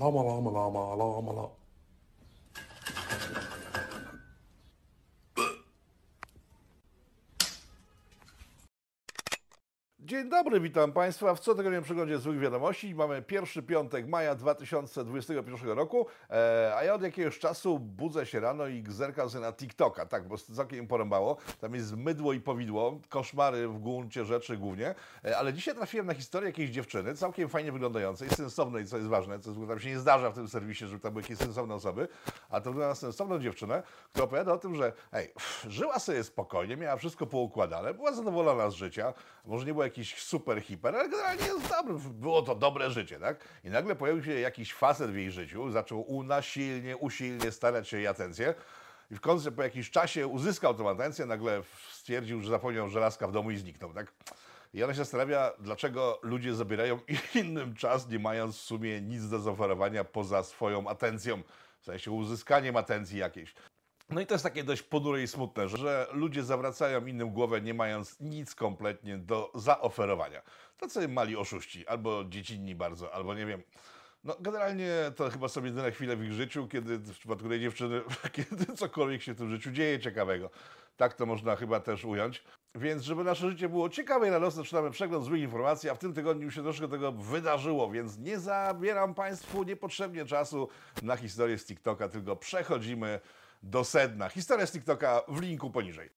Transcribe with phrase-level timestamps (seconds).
[0.00, 1.59] 啦嘛啦嘛啦嘛啦嘛啦。
[10.10, 12.94] Dzień dobry, witam Państwa w cotygodniowym przeglądzie złych wiadomości.
[12.94, 18.66] Mamy pierwszy piątek maja 2021 roku, e, a ja od jakiegoś czasu budzę się rano
[18.66, 21.36] i zerkam sobie na TikToka, tak, bo całkiem porąbało.
[21.60, 24.94] Tam jest mydło i powidło, koszmary w gruncie rzeczy głównie,
[25.24, 29.40] e, ale dzisiaj trafiłem na historię jakiejś dziewczyny, całkiem fajnie wyglądającej, sensownej, co jest ważne,
[29.40, 32.08] co tam się nie zdarza w tym serwisie, żeby tam były jakieś sensowne osoby,
[32.48, 36.96] a to na sensowną dziewczynę, która opowiada o tym, że pff, żyła sobie spokojnie, miała
[36.96, 39.14] wszystko poukładane, była zadowolona z życia,
[39.44, 43.48] może nie było jakiś super hiper, ale generalnie jest dobre, było to dobre życie, tak?
[43.64, 48.06] I nagle pojawił się jakiś facet w jej życiu, zaczął unasilnie, usilnie starać się jej
[48.06, 48.54] atencję
[49.10, 53.32] i w końcu po jakimś czasie uzyskał tę atencję, nagle stwierdził, że zapomniał żelazka w
[53.32, 54.12] domu i zniknął, tak?
[54.74, 57.00] I ona się zastanawia, dlaczego ludzie zabierają
[57.34, 61.42] innym czas, nie mając w sumie nic do zaoferowania poza swoją atencją,
[61.80, 63.54] w sensie uzyskaniem atencji jakiejś.
[64.10, 67.74] No i to jest takie dość ponure i smutne, że, ludzie zawracają innym głowę, nie
[67.74, 70.42] mając nic kompletnie do zaoferowania.
[70.78, 73.62] Tacy mali oszuści, albo dziecinni bardzo, albo nie wiem.
[74.24, 78.00] No generalnie to chyba są jedyne chwile w ich życiu, kiedy w przypadku tej dziewczyny,
[78.32, 80.50] kiedy cokolwiek się w tym życiu dzieje ciekawego.
[80.96, 82.44] Tak to można chyba też ująć.
[82.74, 86.14] Więc żeby nasze życie było ciekawe i radosne, zaczynamy przegląd złych informacji, a w tym
[86.14, 90.68] tygodniu się troszkę tego wydarzyło, więc nie zabieram Państwu niepotrzebnie czasu
[91.02, 93.20] na historię z TikToka, tylko przechodzimy
[93.62, 94.28] do sedna.
[94.28, 96.10] Historia z TikToka w linku poniżej.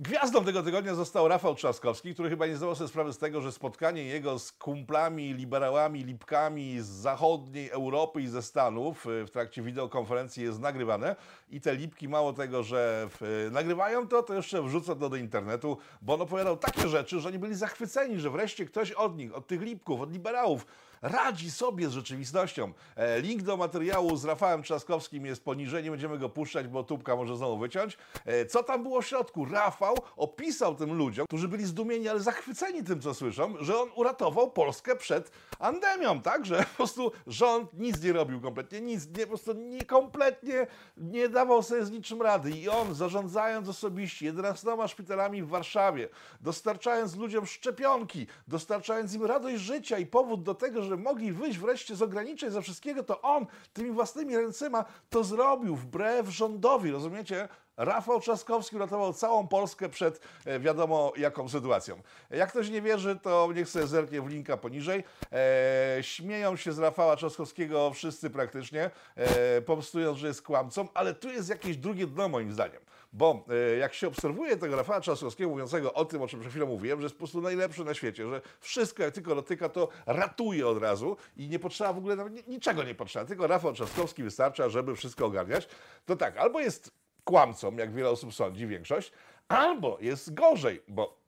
[0.00, 3.52] Gwiazdą tego tygodnia został Rafał Trzaskowski, który chyba nie zdawał sobie sprawy z tego, że
[3.52, 9.62] spotkanie jego z kumplami, liberałami, lipkami z zachodniej Europy i ze Stanów y, w trakcie
[9.62, 11.16] wideokonferencji jest nagrywane
[11.50, 15.78] i te lipki mało tego, że w, nagrywają to, to jeszcze wrzucą to do internetu,
[16.02, 19.46] bo on opowiadał takie rzeczy, że oni byli zachwyceni, że wreszcie ktoś od nich, od
[19.46, 20.66] tych lipków, od liberałów
[21.02, 22.72] radzi sobie z rzeczywistością.
[22.96, 27.16] E, link do materiału z Rafałem Trzaskowskim jest poniżej, nie będziemy go puszczać, bo tubka
[27.16, 27.98] może znowu wyciąć.
[28.24, 29.44] E, co tam było w środku?
[29.44, 34.50] Rafał opisał tym ludziom, którzy byli zdumieni, ale zachwyceni tym, co słyszą, że on uratował
[34.50, 36.46] Polskę przed pandemią, tak?
[36.46, 41.28] Że po prostu rząd nic nie robił kompletnie, nic, nie, po prostu nie, kompletnie nie
[41.28, 42.50] dawał sobie z niczym rady.
[42.50, 46.08] I on, zarządzając osobiście 11 szpitalami w Warszawie,
[46.40, 51.96] dostarczając ludziom szczepionki, dostarczając im radość życia i powód do tego, że mogli wyjść wreszcie
[51.96, 57.48] z ograniczeń ze wszystkiego, to on tymi własnymi ręcyma to zrobił wbrew rządowi, rozumiecie?
[57.78, 62.02] Rafał Trzaskowski uratował całą Polskę przed e, wiadomo jaką sytuacją.
[62.30, 65.04] Jak ktoś nie wierzy, to niech sobie zerknie w linka poniżej.
[65.32, 71.28] E, śmieją się z Rafała Trzaskowskiego wszyscy praktycznie, e, pomstując, że jest kłamcą, ale tu
[71.28, 72.80] jest jakieś drugie dno moim zdaniem.
[73.12, 76.66] Bo e, jak się obserwuje tego Rafała Trzaskowskiego mówiącego o tym, o czym przed chwilą
[76.66, 80.68] mówiłem, że jest po prostu najlepszy na świecie, że wszystko jak tylko dotyka, to ratuje
[80.68, 82.16] od razu i nie potrzeba w ogóle
[82.48, 85.68] niczego nie potrzeba, tylko Rafał Trzaskowski wystarcza, żeby wszystko ogarniać.
[86.06, 86.90] To tak, albo jest
[87.28, 89.12] kłamcą, jak wiele osób sądzi, większość,
[89.48, 91.18] albo jest gorzej, bo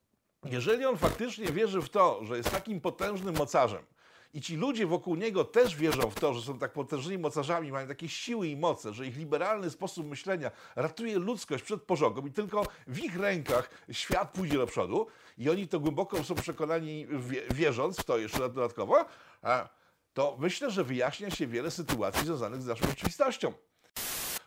[0.44, 3.82] jeżeli on faktycznie wierzy w to, że jest takim potężnym mocarzem,
[4.34, 7.88] i ci ludzie wokół niego też wierzą w to, że są tak potężnymi mocarzami, mają
[7.88, 12.66] takie siły i moce, że ich liberalny sposób myślenia ratuje ludzkość przed pożogą i tylko
[12.86, 15.06] w ich rękach świat pójdzie do przodu
[15.38, 17.06] i oni to głęboko są przekonani,
[17.50, 19.04] wierząc w to jeszcze dodatkowo,
[20.14, 23.52] to myślę, że wyjaśnia się wiele sytuacji związanych z naszą rzeczywistością.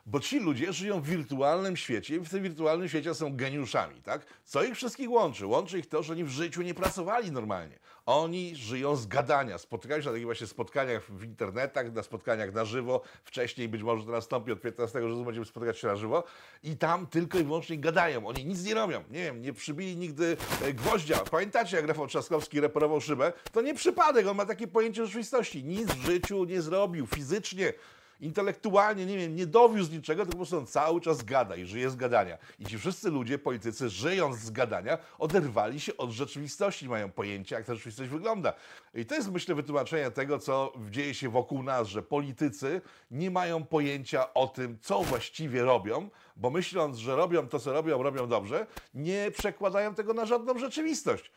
[0.05, 4.25] Bo ci ludzie żyją w wirtualnym świecie i w tym wirtualnym świecie są geniuszami, tak?
[4.45, 5.45] Co ich wszystkich łączy?
[5.45, 7.79] Łączy ich to, że oni w życiu nie pracowali normalnie.
[8.05, 9.57] Oni żyją z gadania.
[9.57, 13.01] Spotykają się na takich właśnie spotkaniach w internetach, na spotkaniach na żywo.
[13.23, 16.23] Wcześniej być może to nastąpi od 15 że będziemy spotykać się na żywo.
[16.63, 18.27] I tam tylko i wyłącznie gadają.
[18.27, 19.03] Oni nic nie robią.
[19.09, 21.17] Nie wiem, nie przybili nigdy e, gwoździa.
[21.17, 23.33] Pamiętacie, jak Rafał Trzaskowski reparował szybę?
[23.51, 25.63] To nie przypadek, on ma takie pojęcie rzeczywistości.
[25.63, 27.73] Nic w życiu nie zrobił fizycznie
[28.19, 31.89] intelektualnie, nie wiem, nie dowiózł niczego, tylko po prostu on cały czas gada i żyje
[31.89, 32.37] z gadania.
[32.59, 37.65] I ci wszyscy ludzie, politycy, żyjąc z gadania, oderwali się od rzeczywistości, mają pojęcie, jak
[37.65, 38.53] ta rzeczywistość wygląda.
[38.93, 42.81] I to jest, myślę, wytłumaczenie tego, co dzieje się wokół nas, że politycy
[43.11, 48.03] nie mają pojęcia o tym, co właściwie robią, bo myśląc, że robią to, co robią,
[48.03, 51.31] robią dobrze, nie przekładają tego na żadną rzeczywistość.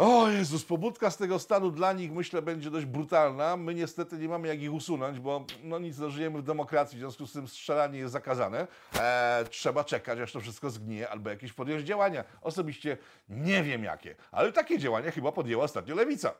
[0.00, 3.56] O Jezus, pobudka z tego stanu dla nich myślę będzie dość brutalna.
[3.56, 7.00] My niestety nie mamy jak ich usunąć, bo no nic, no, żyjemy w demokracji, w
[7.00, 8.66] związku z tym strzelanie jest zakazane.
[9.00, 12.24] Eee, trzeba czekać, aż to wszystko zgnie, albo jakieś podjąć działania.
[12.42, 12.96] Osobiście
[13.28, 16.34] nie wiem jakie, ale takie działania chyba podjęła ostatnio Lewica.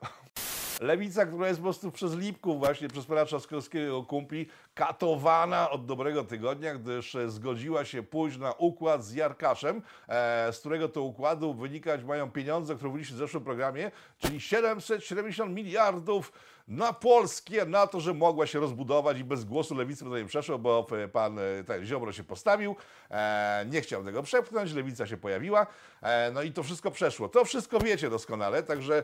[0.81, 6.25] Lewica, która jest po prostu przez Lipków, właśnie przez pana Trzaskowskiego kumpli, katowana od dobrego
[6.25, 12.05] tygodnia, gdyż zgodziła się pójść na układ z Jarkaszem, e, z którego to układu wynikać
[12.05, 16.33] mają pieniądze, które mówiliśmy w zeszłym programie, czyli 770 miliardów
[16.71, 20.59] na Polskie, na to, że mogła się rozbudować i bez głosu lewicy to nie przeszło,
[20.59, 22.77] bo e, pan ten Ziobro się postawił,
[23.11, 25.67] e, nie chciał tego przepchnąć, lewica się pojawiła,
[26.03, 27.29] e, no i to wszystko przeszło.
[27.29, 29.03] To wszystko wiecie doskonale, także e,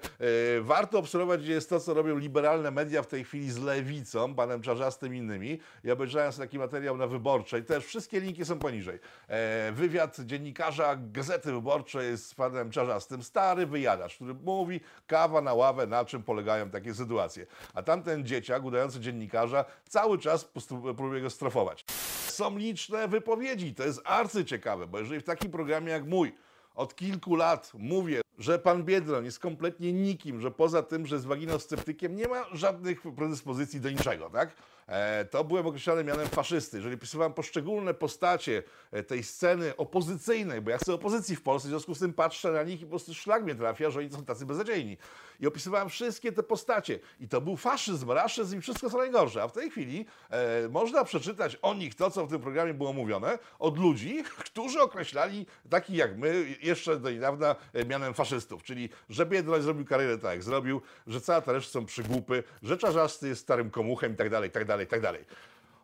[0.60, 4.62] warto obserwować, gdzie jest to, co robią liberalne media w tej chwili z lewicą, panem
[4.62, 5.58] Czarzastym i innymi.
[5.84, 8.98] Ja obejrzałem sobie taki materiał na Wyborczej, też wszystkie linki są poniżej.
[9.28, 15.86] E, wywiad dziennikarza Gazety Wyborczej z panem Czarzastym, stary wyjadacz, który mówi kawa na ławę,
[15.86, 17.46] na czym polegają takie sytuacje.
[17.74, 21.84] A tamten dzieciak, udający dziennikarza, cały czas prostu próbuje go strofować.
[22.26, 26.32] Są liczne wypowiedzi, to jest arcyciekawe, bo jeżeli w takim programie jak mój
[26.74, 31.26] od kilku lat mówię, że pan Biedroń jest kompletnie nikim, że poza tym, że jest
[31.26, 34.56] waginosceptykiem, nie ma żadnych predyspozycji do niczego, tak?
[34.86, 36.76] E, to byłem określany mianem faszysty.
[36.76, 38.62] Jeżeli opisywałem poszczególne postacie
[38.92, 42.52] e, tej sceny opozycyjnej, bo ja chcę opozycji w Polsce, w związku z tym patrzę
[42.52, 44.96] na nich i po prostu szlak mnie trafia, że oni są tacy beznadziejni.
[45.40, 46.98] I opisywałem wszystkie te postacie.
[47.20, 49.42] I to był faszyzm, raszyzm i wszystko co najgorsze.
[49.42, 52.92] A w tej chwili e, można przeczytać o nich to, co w tym programie było
[52.92, 58.62] mówione, od ludzi, którzy określali takich jak my, jeszcze do niedawna e, mianem faszystów.
[58.62, 62.76] Czyli, że Biedroń zrobił karierę tak, jak zrobił, że cała ta reszta są przygłupy, że
[62.76, 65.24] Czarzasty jest starym komuchem i tak dalej, i tak dalej, i tak dalej.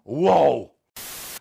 [0.04, 0.68] Wow!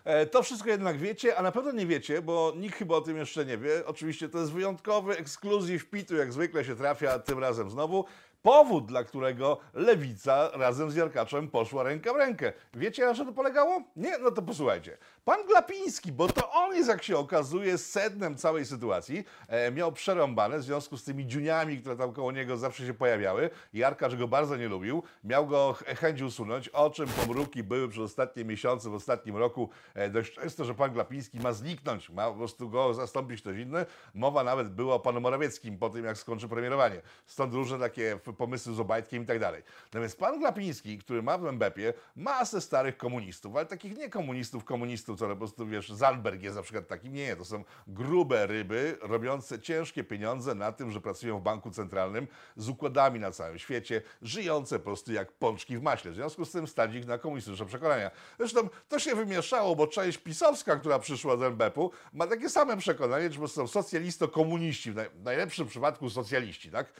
[0.04, 3.16] E, To wszystko jednak wiecie, a na pewno nie wiecie, bo nikt chyba o tym
[3.16, 3.86] jeszcze nie wie.
[3.86, 8.04] Oczywiście to jest wyjątkowy ekskluzyw pitu, jak zwykle się trafia, tym razem znowu.
[8.42, 12.52] Powód, dla którego lewica razem z Jarkaczem poszła ręka w rękę.
[12.74, 13.82] Wiecie, na czym to polegało?
[13.96, 14.18] Nie?
[14.18, 14.98] No to posłuchajcie.
[15.24, 20.58] Pan Glapiński, bo to on jest, jak się okazuje, sednem całej sytuacji, e, miał przerąbane
[20.58, 23.50] w związku z tymi dziuniami, które tam koło niego zawsze się pojawiały.
[23.72, 28.02] Jarkacz go bardzo nie lubił, miał go ch- chęć usunąć, o czym pomruki były przez
[28.02, 32.34] ostatnie miesiące, w ostatnim roku e, dość często, że pan Glapiński ma zniknąć, ma po
[32.36, 33.86] prostu go zastąpić ktoś inny.
[34.14, 37.02] Mowa nawet była o panu Morawieckim po tym, jak skończy premierowanie.
[37.26, 39.62] Stąd różne takie pomysły z Obajtkiem i tak dalej.
[39.84, 45.11] Natomiast pan Glapiński, który ma w MBP-ie masę starych komunistów, ale takich nie komunistów, komunistów,
[45.16, 49.58] co po prostu, wiesz, Zandberg jest na przykład takim, nie, to są grube ryby robiące
[49.58, 54.78] ciężkie pieniądze na tym, że pracują w banku centralnym z układami na całym świecie, żyjące
[54.78, 56.10] po prostu jak pączki w maśle.
[56.10, 58.10] W związku z tym stać ich na komunistyczne przekonania.
[58.38, 63.24] Zresztą to się wymieszało, bo część pisowska, która przyszła z NBP-u, ma takie same przekonanie,
[63.24, 66.92] że po prostu są socjalisto-komuniści, w najlepszym przypadku socjaliści, tak?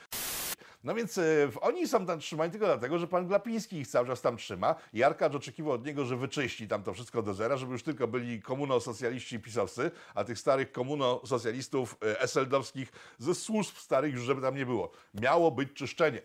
[0.85, 1.23] No więc e,
[1.61, 4.75] oni są tam trzymani tylko dlatego, że pan Glapiński ich cały czas tam trzyma.
[4.93, 8.43] Jarkacz oczekiwał od niego, że wyczyści tam to wszystko do zera, żeby już tylko byli
[8.43, 14.57] komunosocjaliści i pisowcy, a tych starych komunosocjalistów e, SLD-owskich ze służb starych już żeby tam
[14.57, 14.91] nie było.
[15.15, 16.23] Miało być czyszczenie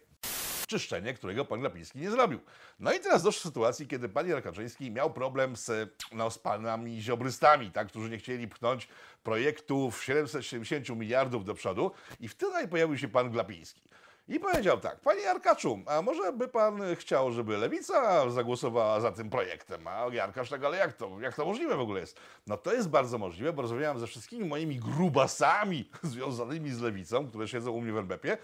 [0.68, 2.40] czyszczenie, którego pan Glapiński nie zrobił.
[2.80, 7.02] No i teraz doszło do sytuacji, kiedy pan Jarkaczyński miał problem z, no, z panami
[7.02, 8.88] ziobrystami, tak, którzy nie chcieli pchnąć
[9.24, 13.82] projektów 770 miliardów do przodu i wtedy pojawił się pan Glapiński.
[14.30, 19.30] I powiedział tak, panie Jarkaczu, a może by pan chciał, żeby lewica zagłosowała za tym
[19.30, 19.88] projektem?
[19.88, 22.20] A Jarkacz tak, ale jak to, jak to możliwe w ogóle jest?
[22.48, 27.48] No to jest bardzo możliwe, bo rozmawiałem ze wszystkimi moimi grubasami związanymi z lewicą, które
[27.48, 28.38] siedzą u mnie w NBP.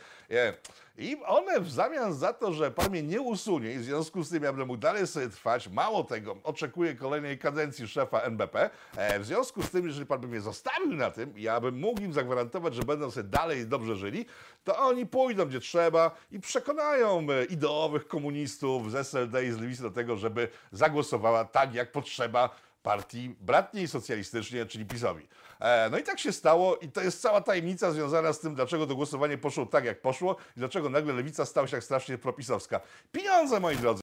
[0.97, 4.29] I one w zamian za to, że pan mnie nie usunie i w związku z
[4.29, 8.69] tym ja będę mógł dalej sobie trwać, mało tego, oczekuję kolejnej kadencji szefa NBP.
[8.97, 12.01] E, w związku z tym, jeżeli pan by mnie zostawił na tym, ja bym mógł
[12.01, 14.25] im zagwarantować, że będą sobie dalej dobrze żyli,
[14.63, 19.81] to oni pójdą gdzie trzeba i przekonają e, ideowych komunistów z SLD i z lewicy
[19.81, 22.49] do tego, żeby zagłosowała tak, jak potrzeba
[22.83, 25.27] partii bratniej socjalistycznie, czyli PiSowi.
[25.63, 28.87] E, no i tak się stało i to jest cała tajemnica związana z tym, dlaczego
[28.87, 32.79] to głosowanie poszło tak, jak poszło i dlaczego nagle lewica stała się tak strasznie propisowska.
[33.11, 34.01] Pieniądze, moi drodzy!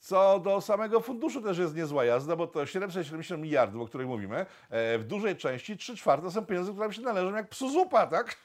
[0.00, 4.46] Co do samego funduszu też jest niezła jazda, bo to 770 miliardów, o których mówimy,
[4.70, 8.06] e, w dużej części 3 czwarte są pieniądze, które nam się należą jak psu zupa,
[8.06, 8.36] tak?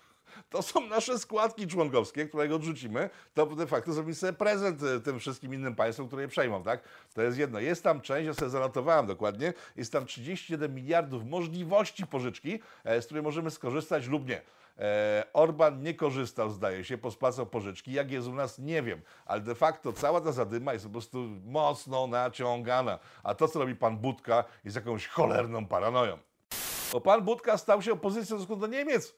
[0.50, 5.00] To są nasze składki członkowskie, które jak odrzucimy, to de facto zrobimy sobie prezent e,
[5.00, 6.84] tym wszystkim innym państwom, które je przejmą, tak?
[7.14, 7.60] To jest jedno.
[7.60, 13.06] Jest tam część, ja sobie zanotowałem dokładnie, jest tam 31 miliardów możliwości pożyczki, e, z
[13.06, 14.42] której możemy skorzystać lub nie.
[14.80, 17.92] E, Orban nie korzystał, zdaje się, pospłacał pożyczki.
[17.92, 19.02] Jak jest u nas, nie wiem.
[19.26, 23.00] Ale de facto cała ta zadyma jest po prostu mocno naciągana.
[23.24, 26.18] A to, co robi pan Budka, jest jakąś cholerną paranoją.
[26.94, 29.16] Bo pan Budka stał się opozycją w stosunku do Niemiec.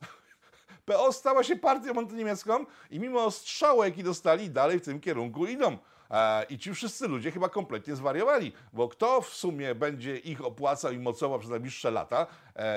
[0.92, 5.78] PO stała się partią antyniemiecką i mimo strzału, jaki dostali, dalej w tym kierunku idą.
[6.12, 10.92] E, I ci wszyscy ludzie chyba kompletnie zwariowali, bo kto w sumie będzie ich opłacał
[10.92, 12.28] i mocował przez najbliższe lata,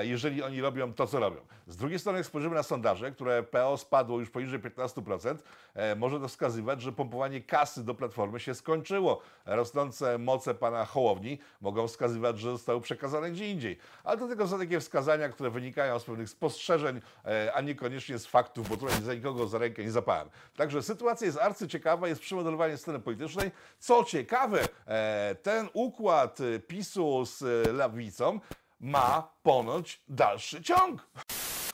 [0.01, 1.41] jeżeli oni robią to, co robią.
[1.67, 6.19] Z drugiej strony, jak spojrzymy na sondaże, które PO spadło już poniżej 15%, e, może
[6.19, 9.21] to wskazywać, że pompowanie kasy do Platformy się skończyło.
[9.45, 13.77] Rosnące moce pana Hołowni mogą wskazywać, że zostały przekazane gdzie indziej.
[14.03, 18.25] Ale to tylko są takie wskazania, które wynikają z pewnych spostrzeżeń, e, a niekoniecznie z
[18.25, 20.29] faktów, bo tutaj za nikogo za rękę nie zapałem.
[20.55, 23.51] Także sytuacja jest arcyciekawa, jest przemodelowanie sceny politycznej.
[23.79, 28.39] Co ciekawe, e, ten układ e, PiSu z e, Lewicą
[28.79, 31.07] ma ponoć dalszy ciąg.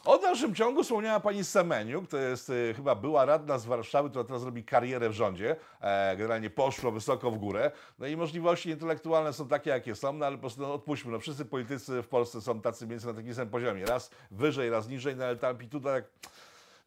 [0.06, 4.24] O dalszym ciągu wspomniała pani Semeniuk, to jest e, chyba była radna z Warszawy, która
[4.24, 5.56] teraz robi karierę w rządzie.
[5.82, 7.72] E, generalnie poszło wysoko w górę.
[8.00, 11.12] No i możliwości intelektualne są takie, jakie są, no ale po prostu no, odpuśćmy.
[11.12, 13.86] No, wszyscy politycy w Polsce są tacy mniej więcej na takim samym poziomie.
[13.86, 16.06] Raz wyżej, raz niżej, no ale ta amplituda jak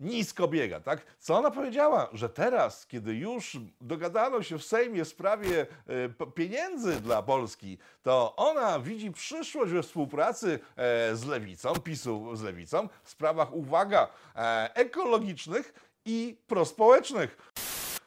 [0.00, 1.06] nisko biega, tak?
[1.18, 2.08] Co ona powiedziała?
[2.12, 5.66] Że teraz, kiedy już dogadano się w Sejmie w sprawie
[6.20, 12.42] e, pieniędzy dla Polski, to ona widzi przyszłość we współpracy e, z lewicą, PiSu z
[12.42, 15.74] lewicą, w sprawach, uwaga, e, ekologicznych
[16.04, 17.52] i prospołecznych.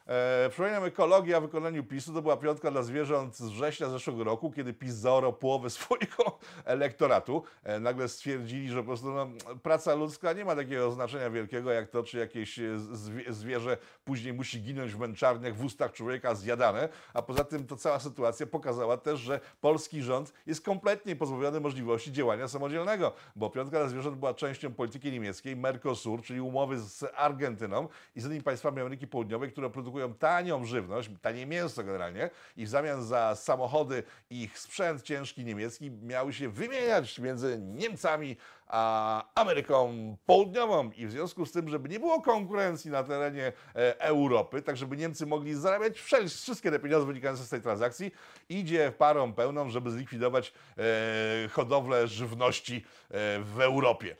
[0.08, 4.50] E, przypominam, ekologia w wykonaniu PiSu to była piątka dla zwierząt z września zeszłego roku,
[4.50, 7.42] kiedy PiS zaorał połowę swojego elektoratu.
[7.64, 9.28] E, nagle stwierdzili, że po prostu no,
[9.62, 12.62] praca ludzka nie ma takiego znaczenia wielkiego jak to, czy jakieś e,
[12.92, 16.88] zwie- zwierzę później musi ginąć w męczarniach w ustach człowieka zjadane.
[17.14, 22.12] A poza tym to cała sytuacja pokazała też, że polski rząd jest kompletnie pozbawiony możliwości
[22.12, 27.88] działania samodzielnego, bo piątka dla zwierząt była częścią polityki niemieckiej, Mercosur, czyli umowy z Argentyną
[28.16, 32.68] i z innymi państwami Ameryki Południowej, które produkują tanią żywność, tanie mięso generalnie i w
[32.68, 38.36] zamian za samochody ich sprzęt ciężki niemiecki miały się wymieniać między Niemcami
[38.66, 44.00] a Ameryką Południową i w związku z tym, żeby nie było konkurencji na terenie e,
[44.00, 48.12] Europy, tak żeby Niemcy mogli zarabiać wszystkie te pieniądze wynikające z tej transakcji,
[48.48, 54.16] idzie parą pełną, żeby zlikwidować e, hodowlę żywności e, w Europie.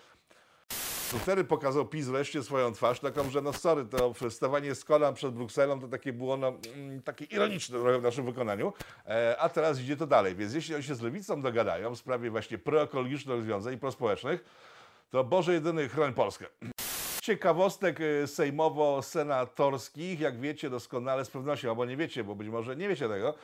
[1.16, 5.34] Wtedy pokazał PiS wreszcie swoją twarz, taką, że no sorry, to stawanie z kolan przed
[5.34, 8.72] Brukselą to takie było no, mm, takie ironiczne w naszym wykonaniu,
[9.06, 10.34] e, a teraz idzie to dalej.
[10.36, 14.44] Więc jeśli oni się z lewicą dogadają w sprawie właśnie proekologicznych rozwiązań i prospołecznych,
[15.10, 16.46] to Boże jedyny chroń Polskę.
[17.28, 22.88] Ciekawostek y, sejmowo-senatorskich, jak wiecie doskonale, z pewnością, albo nie wiecie, bo być może nie
[22.88, 23.34] wiecie tego, e,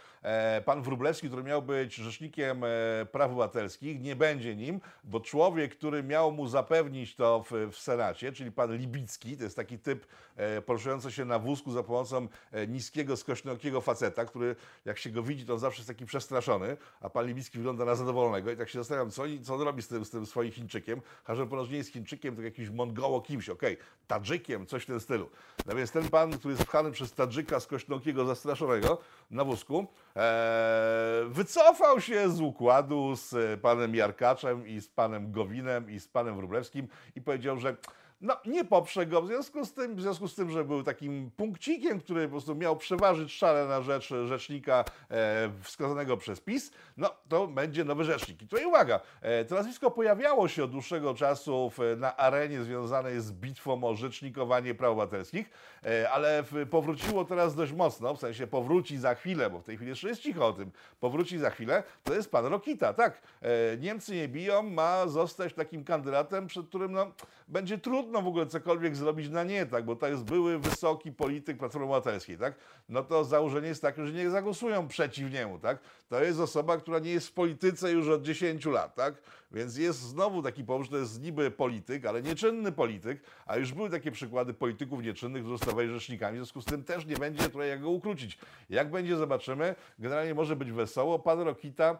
[0.64, 2.68] pan Wróblewski, który miał być rzecznikiem e,
[3.12, 8.32] praw obywatelskich, nie będzie nim, bo człowiek, który miał mu zapewnić to w, w Senacie,
[8.32, 12.66] czyli pan Libicki, to jest taki typ e, poruszający się na wózku za pomocą e,
[12.66, 17.26] niskiego, skośnookiego faceta, który jak się go widzi, to zawsze jest taki przestraszony, a pan
[17.26, 18.50] Libicki wygląda na zadowolonego.
[18.50, 21.46] I tak się zastanawiam, co, co on robi z tym, z tym swoim Chińczykiem, że
[21.46, 23.76] ponoć nie jest Chińczykiem, to jakimś Mongoło kimś, okej,
[24.06, 25.30] Tadżykiem, coś w tym stylu.
[25.66, 28.98] No więc ten pan, który jest pchany przez Tadżyka skośnookiego zastraszonego
[29.30, 36.00] na wózku, e, wycofał się z układu z panem Jarkaczem i z panem Gowinem i
[36.00, 37.76] z panem Wróblewskim i powiedział, że
[38.24, 41.30] no, nie poprze go w związku z tym, w związku z tym, że był takim
[41.36, 47.10] punkcikiem, który po prostu miał przeważyć szale na rzecz rzecznika e, wskazanego przez PiS, no
[47.28, 48.42] to będzie nowy rzecznik.
[48.42, 53.20] I tutaj uwaga, e, to nazwisko pojawiało się od dłuższego czasu w, na arenie związanej
[53.20, 55.50] z bitwą o rzecznikowanie praw obywatelskich,
[55.84, 59.76] e, ale w, powróciło teraz dość mocno, w sensie powróci za chwilę, bo w tej
[59.76, 63.22] chwili jeszcze jest cicho o tym, powróci za chwilę, to jest pan Rokita, tak.
[63.42, 67.12] E, Niemcy nie biją, ma zostać takim kandydatem, przed którym no,
[67.48, 71.58] będzie trudno w ogóle cokolwiek zrobić na nie, tak, bo to jest były wysoki polityk
[71.58, 72.54] Platformy Obywatelskiej, tak,
[72.88, 75.78] no to założenie jest takie, że nie zagłosują przeciw niemu, tak,
[76.08, 79.14] to jest osoba, która nie jest w polityce już od 10 lat, tak,
[79.52, 83.72] więc jest znowu taki powód, że to jest niby polityk, ale nieczynny polityk, a już
[83.72, 87.42] były takie przykłady polityków nieczynnych, którzy zostawali rzecznikami, w związku z tym też nie będzie
[87.42, 88.38] tutaj jak go ukrócić.
[88.70, 89.74] Jak będzie, zobaczymy.
[89.98, 91.18] Generalnie może być wesoło.
[91.18, 91.98] Pan Rokita,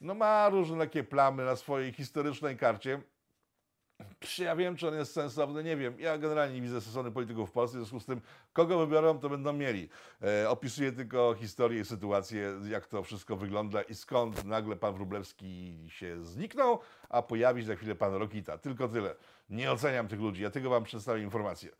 [0.00, 3.00] no ma różne takie plamy na swojej historycznej karcie.
[4.20, 5.64] Czy ja wiem, czy on jest sensowny?
[5.64, 6.00] Nie wiem.
[6.00, 8.20] Ja generalnie nie widzę sensownych polityków w Polsce, w związku z tym,
[8.52, 9.88] kogo wybiorą, to będą mieli.
[10.22, 15.78] E, opisuję tylko historię i sytuację, jak to wszystko wygląda i skąd nagle pan Wróblewski
[15.88, 18.58] się zniknął, a pojawi się za chwilę pan Rokita.
[18.58, 19.14] Tylko tyle.
[19.50, 21.70] Nie oceniam tych ludzi, ja tylko wam przedstawię informację.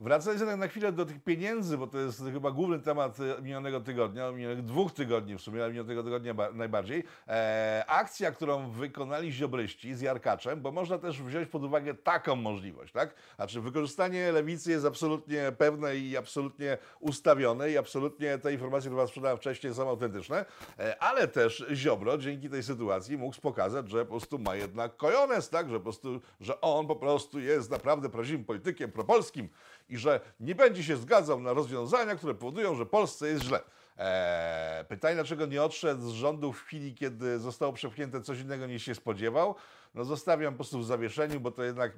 [0.00, 3.80] Wracając jednak na chwilę do tych pieniędzy, bo to jest chyba główny temat e, minionego
[3.80, 7.04] tygodnia, minionych dwóch tygodni w sumie, ale minionego tygodnia ba- najbardziej.
[7.28, 12.92] E, akcja, którą wykonali ziobryści z Jarkaczem, bo można też wziąć pod uwagę taką możliwość,
[12.92, 13.14] tak?
[13.36, 19.08] Znaczy wykorzystanie lewicy jest absolutnie pewne i absolutnie ustawione i absolutnie te informacje, które wam
[19.08, 20.44] sprzedałem wcześniej są autentyczne,
[20.78, 25.50] e, ale też Ziobro dzięki tej sytuacji mógł pokazać, że po prostu ma jednak kojones,
[25.50, 25.70] tak?
[25.70, 29.48] Że po prostu, że on po prostu jest naprawdę prawdziwym politykiem propolskim
[29.90, 33.60] i że nie będzie się zgadzał na rozwiązania, które powodują, że Polsce jest źle.
[33.98, 38.84] Eee, pytanie, dlaczego nie odszedł z rządu w chwili, kiedy zostało przepchnięte coś innego niż
[38.84, 39.54] się spodziewał?
[39.94, 41.92] No zostawiam po prostu w zawieszeniu, bo to jednak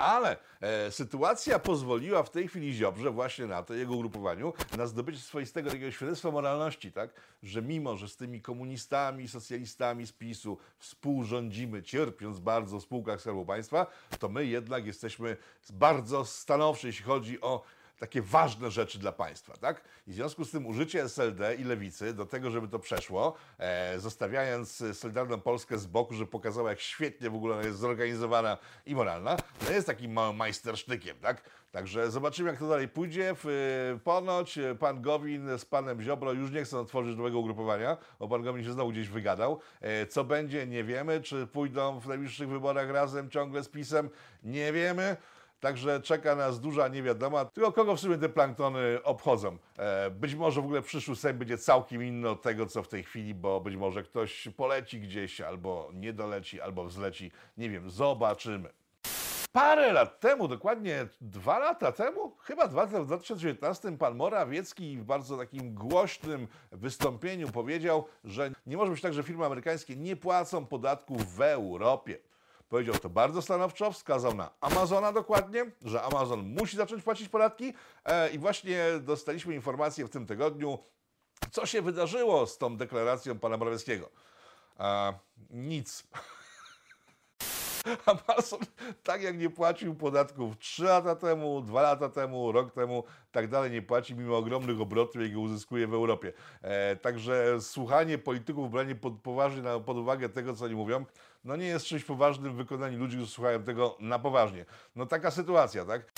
[0.00, 5.18] Ale e, sytuacja pozwoliła w tej chwili Ziobrze właśnie na to, jego ugrupowaniu, na zdobycie
[5.18, 7.10] swoistego takiego świadectwa moralności, tak?
[7.42, 13.46] Że mimo, że z tymi komunistami, socjalistami z PiSu współrządzimy, cierpiąc bardzo w spółkach Skarbu
[13.46, 13.86] Państwa,
[14.18, 15.36] to my jednak jesteśmy
[15.70, 17.62] bardzo stanowczy, jeśli chodzi o
[18.00, 19.84] takie ważne rzeczy dla państwa, tak?
[20.06, 23.98] I w związku z tym użycie SLD i lewicy do tego, żeby to przeszło, e,
[23.98, 28.94] zostawiając Solidarną Polskę z boku, że pokazała, jak świetnie w ogóle ona jest zorganizowana i
[28.94, 31.42] moralna, to jest takim małym majstersztykiem, tak?
[31.72, 33.30] Także zobaczymy, jak to dalej pójdzie.
[33.30, 38.28] E, ponoć e, pan Gowin z panem Ziobro już nie chcą otworzyć nowego ugrupowania, bo
[38.28, 39.60] pan Gowin się znowu gdzieś wygadał.
[39.80, 41.20] E, co będzie, nie wiemy.
[41.20, 44.10] Czy pójdą w najbliższych wyborach razem ciągle z PiSem,
[44.42, 45.16] nie wiemy.
[45.60, 47.44] Także czeka nas duża niewiadoma.
[47.44, 49.58] Tylko kogo w sumie te planktony obchodzą?
[49.78, 53.02] E, być może w ogóle przyszły Sejm będzie całkiem inny od tego, co w tej
[53.02, 57.32] chwili, bo być może ktoś poleci gdzieś, albo nie doleci, albo wzleci.
[57.56, 58.70] Nie wiem, zobaczymy.
[59.52, 65.36] Parę lat temu, dokładnie dwa lata temu, chyba dwa, w 2019, pan Morawiecki w bardzo
[65.36, 71.36] takim głośnym wystąpieniu powiedział, że nie może być tak, że firmy amerykańskie nie płacą podatków
[71.36, 72.18] w Europie.
[72.70, 77.74] Powiedział to bardzo stanowczo, wskazał na Amazona dokładnie, że Amazon musi zacząć płacić podatki
[78.04, 80.78] e, i właśnie dostaliśmy informację w tym tygodniu,
[81.50, 84.10] co się wydarzyło z tą deklaracją pana Morawieckiego.
[84.80, 85.14] E,
[85.50, 86.02] nic.
[88.06, 88.60] Amazon,
[89.02, 93.70] tak jak nie płacił podatków 3 lata temu, 2 lata temu, rok temu, tak dalej
[93.70, 96.32] nie płaci, mimo ogromnych obrotów, jakie uzyskuje w Europie.
[96.62, 101.04] E, także słuchanie polityków, branie pod, poważnie na, pod uwagę tego, co oni mówią,
[101.44, 104.66] no nie jest czymś poważnym w wykonaniu ludzi, którzy słuchają tego na poważnie.
[104.96, 106.12] No taka sytuacja, tak?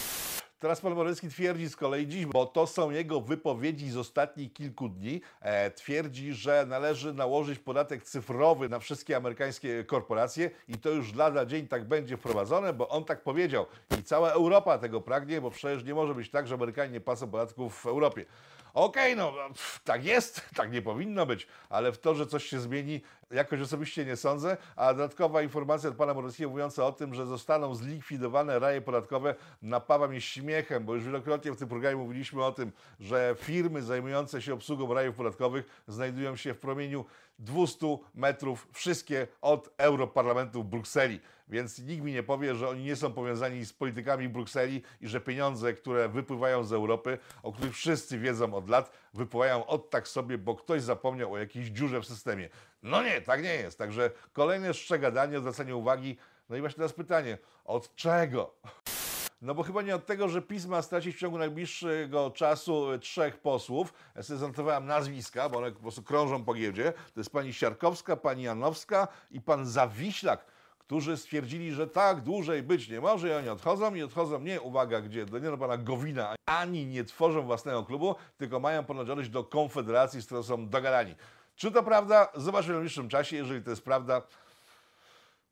[0.63, 4.89] Teraz pan Morawiecki twierdzi z kolei dziś, bo to są jego wypowiedzi z ostatnich kilku
[4.89, 11.15] dni, e, twierdzi, że należy nałożyć podatek cyfrowy na wszystkie amerykańskie korporacje i to już
[11.15, 13.67] lada dzień tak będzie wprowadzone, bo on tak powiedział
[13.99, 17.31] i cała Europa tego pragnie, bo przecież nie może być tak, że Amerykanie nie płacą
[17.31, 18.25] podatków w Europie.
[18.75, 22.61] Okej, okay, no tak jest, tak nie powinno być, ale w to, że coś się
[22.61, 23.01] zmieni,
[23.31, 24.57] jakoś osobiście nie sądzę.
[24.77, 30.09] A dodatkowa informacja od pana Morawieckiego mówiąca o tym, że zostaną zlikwidowane raje podatkowe, napawa
[30.09, 34.55] mnie śmiechem, bo już wielokrotnie w tym programie mówiliśmy o tym, że firmy zajmujące się
[34.55, 37.05] obsługą rajów podatkowych znajdują się w promieniu
[37.39, 41.21] 200 metrów, wszystkie od Europarlamentu w Brukseli.
[41.49, 45.21] Więc nikt mi nie powie, że oni nie są powiązani z politykami Brukseli i że
[45.21, 50.39] pieniądze, które wypływają z Europy, o których wszyscy wiedzą od lat, wypływają od tak sobie,
[50.39, 52.49] bo ktoś zapomniał o jakiejś dziurze w systemie.
[52.83, 53.79] No nie, tak nie jest.
[53.79, 56.17] Także kolejne szczegadanie, zwracanie uwagi.
[56.49, 58.55] No i właśnie teraz pytanie, od czego?
[59.43, 63.39] No bo chyba nie od tego, że PiS ma stracić w ciągu najbliższego czasu trzech
[63.39, 63.93] posłów.
[64.17, 66.93] Ja sobie nazwiska, bo one po prostu krążą po giełdzie.
[67.15, 70.45] To jest pani Siarkowska, pani Janowska i pan Zawiślak,
[70.79, 75.01] którzy stwierdzili, że tak dłużej być nie może i oni odchodzą i odchodzą nie, uwaga,
[75.01, 79.45] gdzie, do nie do pana Gowina, ani nie tworzą własnego klubu, tylko mają ponoć do
[79.45, 81.15] Konfederacji, z którą są dogadani.
[81.57, 82.29] Czy to prawda?
[82.35, 83.37] Zobaczymy w najbliższym czasie.
[83.37, 84.23] Jeżeli to jest prawda,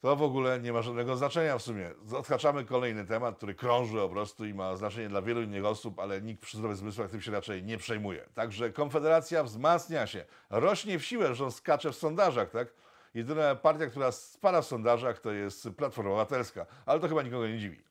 [0.01, 1.91] to w ogóle nie ma żadnego znaczenia w sumie.
[2.17, 6.23] Odhaczamy kolejny temat, który krąży po prostu i ma znaczenie dla wielu innych osób, ale
[6.23, 8.27] nikt przy zdrowych zmysłach tym się raczej nie przejmuje.
[8.35, 12.69] Także Konfederacja wzmacnia się, rośnie w siłę, że skacze w sondażach, tak?
[13.15, 17.59] Jedyna partia, która spada w sondażach, to jest Platforma Obywatelska, ale to chyba nikogo nie
[17.59, 17.83] dziwi.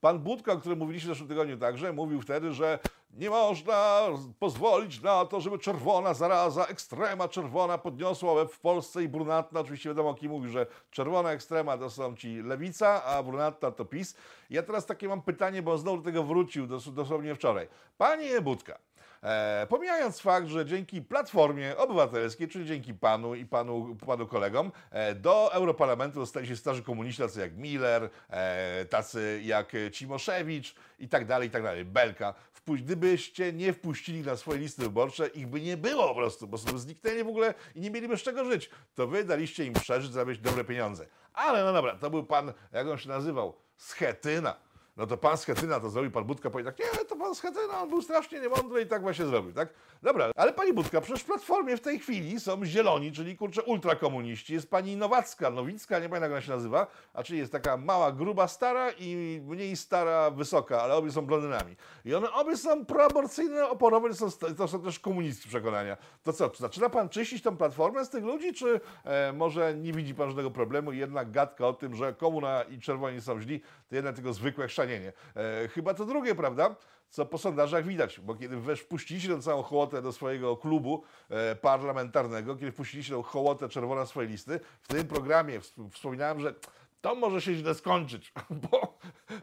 [0.00, 2.78] Pan Budka, o którym mówiliśmy w zeszłym tygodniu także, mówił wtedy, że
[3.12, 4.02] nie można
[4.38, 9.88] pozwolić na to, żeby czerwona zaraza, ekstrema czerwona podniosła łeb w Polsce i brunatna, oczywiście
[9.88, 14.16] wiadomo kim mówił, że czerwona ekstrema to są ci lewica, a brunatna to PiS.
[14.50, 17.68] Ja teraz takie mam pytanie, bo znowu do tego wrócił dosłownie wczoraj.
[17.98, 18.78] Panie Budka,
[19.22, 25.14] E, pomijając fakt, że dzięki Platformie Obywatelskiej, czyli dzięki panu i panu, panu kolegom, e,
[25.14, 31.26] do Europarlamentu dostali się starzy komuniści, tacy jak Miller, e, tacy jak Cimoszewicz i tak
[31.26, 32.34] dalej, i tak dalej, Belka.
[32.52, 36.58] Wpuść, gdybyście nie wpuścili na swoje listy wyborcze, ich by nie było po prostu, bo
[36.58, 38.70] sobie zniknęli w ogóle i nie mieliby z czego żyć.
[38.94, 41.06] To wy daliście im przeżyć, zarabiać dobre pieniądze.
[41.34, 44.71] Ale no dobra, to był pan, jak on się nazywał, Schetyna.
[44.96, 47.88] No to pan Schetyna to zrobił, pan Budka powiedział tak, nie, to pan Schetyna, on
[47.88, 49.68] był strasznie niemądry i tak właśnie zrobił, tak?
[50.02, 54.54] Dobra, ale pani Budka, przecież w Platformie w tej chwili są zieloni, czyli kurczę ultrakomuniści,
[54.54, 58.12] jest pani Nowacka, Nowicka, nie pamiętam jak ona się nazywa, a czyli jest taka mała,
[58.12, 61.76] gruba, stara i mniej stara, wysoka, ale obie są blondynami.
[62.04, 65.96] I one obie są proaborcyjne, oporowe, to są, to są też komunistki przekonania.
[66.22, 70.14] To co, zaczyna pan czyścić tą Platformę z tych ludzi, czy e, może nie widzi
[70.14, 73.94] pan żadnego problemu i jednak gadka o tym, że komuna i czerwoni są źli, to
[73.96, 75.12] jednak tylko zwykłe chrzanienie.
[75.36, 76.76] E, chyba to drugie, prawda?
[77.10, 81.56] Co po sondażach widać, bo kiedy wesz wpuściliście tę całą hołotę do swojego klubu e,
[81.56, 86.54] parlamentarnego, kiedy wpuściliście tę hołotę czerwona swoje listy, w tym programie wspominałem, że
[87.00, 88.32] to może się źle skończyć,
[88.70, 88.98] bo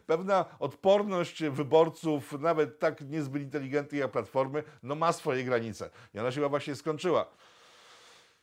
[0.06, 5.90] pewna odporność wyborców, nawet tak niezbyt inteligentnych jak Platformy, no ma swoje granice.
[6.14, 7.26] I ona się właśnie skończyła.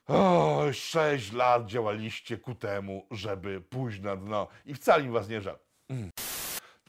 [0.07, 4.47] O, sześć lat działaliście ku temu, żeby pójść na dno.
[4.65, 5.57] I wcale mi was nie żal.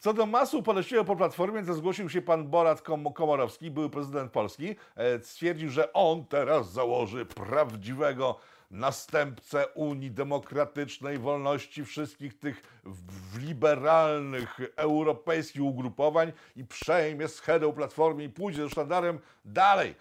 [0.09, 4.33] Co do masu poleciego po Platformie, to zgłosił się pan Borat Kom- Komorowski, były prezydent
[4.33, 4.77] Polski.
[4.97, 8.39] E, Stwierdził, że on teraz założy prawdziwego
[8.71, 18.29] następcę Unii Demokratycznej, wolności wszystkich tych w- liberalnych, europejskich ugrupowań i przejmie schedę Platformy i
[18.29, 19.95] pójdzie ze sztandarem dalej.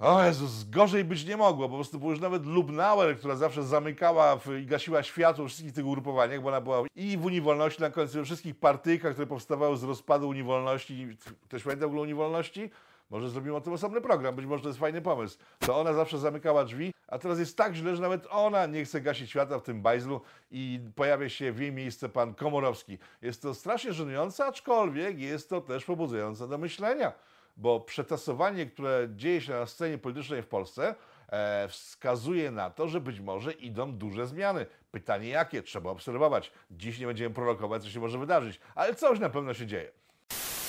[0.00, 1.68] O Jezus, gorzej być nie mogło.
[1.68, 5.86] Po prostu, bo już nawet Lubnauer, która zawsze zamykała w, i gasiła światło wszystkich tych
[5.86, 9.76] ugrupowaniach, bo ona była i w Unii Wolności, na końcu we wszystkich partyjkach, które powstawały
[9.76, 11.16] z rozpadu Unii Wolności.
[11.44, 12.70] Ktoś pamięta w ogóle Unii Wolności?
[13.10, 15.38] Może zrobimy o tym osobny program, być może to jest fajny pomysł.
[15.58, 19.00] To ona zawsze zamykała drzwi, a teraz jest tak źle, że nawet ona nie chce
[19.00, 22.98] gasić światła w tym bajzlu i pojawia się w jej miejsce pan Komorowski.
[23.22, 27.12] Jest to strasznie żenujące, aczkolwiek jest to też pobudzające do myślenia
[27.60, 30.94] bo przetasowanie, które dzieje się na scenie politycznej w Polsce,
[31.28, 34.66] e, wskazuje na to, że być może idą duże zmiany.
[34.90, 35.62] Pytanie jakie?
[35.62, 36.52] Trzeba obserwować.
[36.70, 39.90] Dziś nie będziemy prorokować, co się może wydarzyć, ale coś na pewno się dzieje.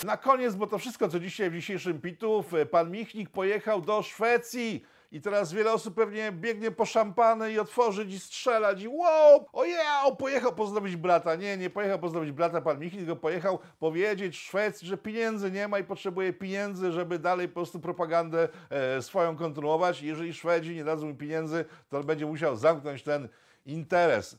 [0.03, 4.01] Na koniec, bo to wszystko, co dzisiaj w dzisiejszym pitu, w- pan Michnik pojechał do
[4.03, 4.85] Szwecji.
[5.11, 9.75] I teraz wiele osób pewnie biegnie po szampany i otworzyć i strzelać i wow, ojej,
[10.17, 11.35] pojechał pozdrowić brata.
[11.35, 15.79] Nie, nie pojechał pozdrowić brata pan Michnik, tylko pojechał powiedzieć Szwecji, że pieniędzy nie ma
[15.79, 20.01] i potrzebuje pieniędzy, żeby dalej po prostu propagandę e, swoją kontynuować.
[20.01, 23.29] I jeżeli Szwedzi nie dadzą mu pieniędzy, to on będzie musiał zamknąć ten
[23.65, 24.37] interes.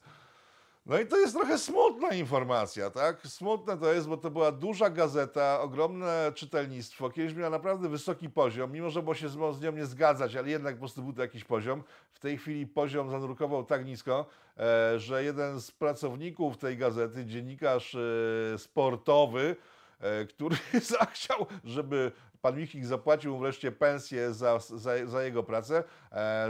[0.87, 3.27] No i to jest trochę smutna informacja, tak?
[3.27, 8.73] Smutne to jest, bo to była duża gazeta, ogromne czytelnictwo, kiedyś miała naprawdę wysoki poziom,
[8.73, 11.45] mimo że było się z, nią nie zgadzać, ale jednak po prostu był to jakiś
[11.45, 11.83] poziom.
[12.13, 14.27] W tej chwili poziom zanurkował tak nisko,
[14.59, 19.57] e, że jeden z pracowników tej gazety, dziennikarz e, sportowy,
[20.01, 20.57] e, który
[20.99, 25.85] zachciał, żeby pan Michnik zapłacił wreszcie pensję za, za, za jego pracę,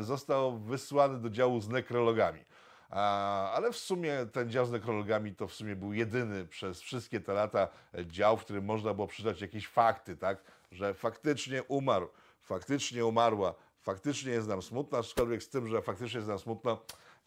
[0.01, 2.45] został wysłany do działu z nekrologami.
[2.93, 7.33] Ale w sumie ten dział z nekrologami to w sumie był jedyny przez wszystkie te
[7.33, 7.69] lata
[8.05, 10.39] dział, w którym można było przydać jakieś fakty, tak?
[10.73, 12.09] Że faktycznie umarł,
[12.43, 16.83] faktycznie umarła, faktycznie jest nam smutno, aczkolwiek z tym, że faktycznie jest nam smutno,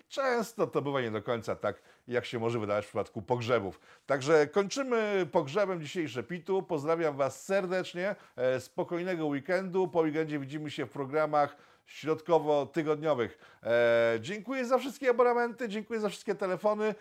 [0.10, 3.80] często to bywa nie do końca tak, jak się może wydawać w przypadku pogrzebów.
[4.06, 6.64] Także kończymy pogrzebem dzisiejsze Pitu.
[6.64, 9.88] Pozdrawiam Was serdecznie, e, spokojnego weekendu.
[9.88, 13.38] Po weekendzie widzimy się w programach środkowo-tygodniowych.
[13.64, 16.96] E, dziękuję za wszystkie abonamenty, dziękuję za wszystkie telefony.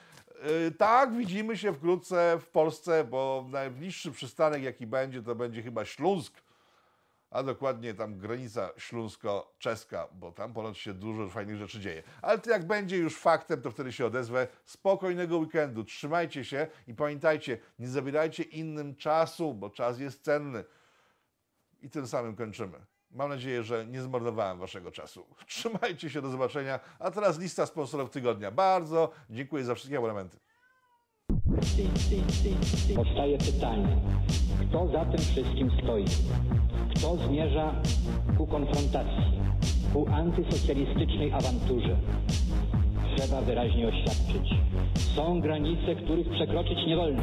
[0.66, 5.84] E, tak, widzimy się wkrótce w Polsce, bo najbliższy przystanek, jaki będzie, to będzie chyba
[5.84, 6.44] Śląsk,
[7.34, 12.02] a dokładnie tam granica śląsko-czeska, bo tam ponoć się dużo fajnych rzeczy dzieje.
[12.22, 14.46] Ale to jak będzie już faktem, to wtedy się odezwę.
[14.64, 20.64] Spokojnego weekendu, trzymajcie się i pamiętajcie, nie zabierajcie innym czasu, bo czas jest cenny.
[21.82, 22.93] I tym samym kończymy.
[23.14, 25.26] Mam nadzieję, że nie zmarnowałem waszego czasu.
[25.46, 26.80] Trzymajcie się, do zobaczenia.
[26.98, 28.50] A teraz lista sponsorów tygodnia.
[28.50, 30.38] Bardzo dziękuję za wszystkie abonamenty.
[32.96, 33.96] Powstaje pytanie,
[34.60, 36.04] kto za tym wszystkim stoi?
[36.96, 37.74] Kto zmierza
[38.38, 39.40] ku konfrontacji,
[39.92, 41.96] ku antysocjalistycznej awanturze?
[43.16, 44.48] Trzeba wyraźnie oświadczyć.
[45.16, 47.22] Są granice, których przekroczyć nie wolno.